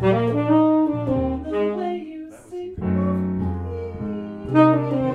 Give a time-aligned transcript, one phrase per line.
[0.00, 5.07] The way you That sing for me,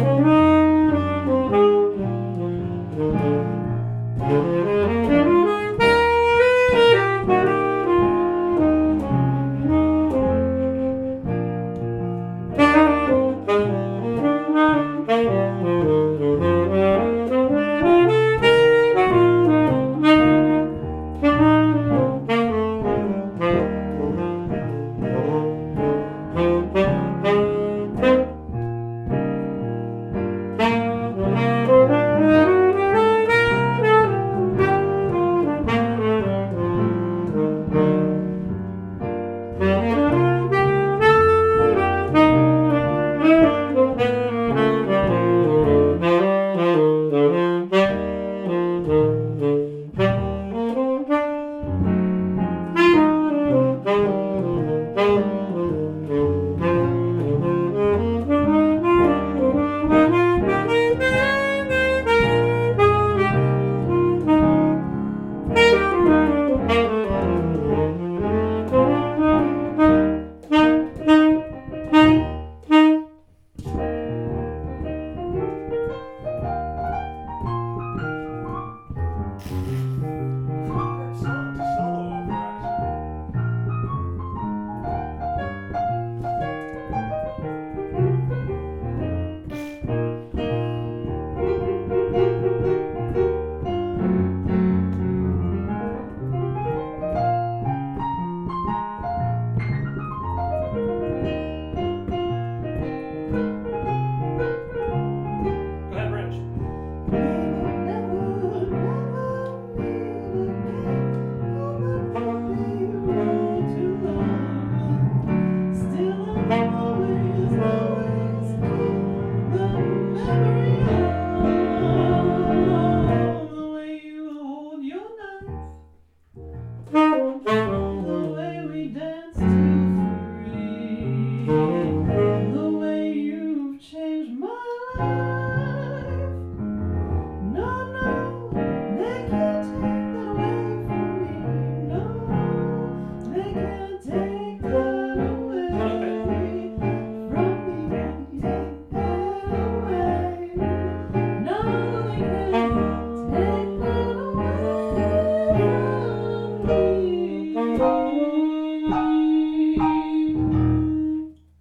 [0.00, 0.39] Mm-hmm.
[39.60, 39.99] Mm-hmm.